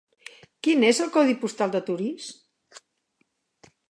[0.67, 2.31] Quin és el codi postal de Torís?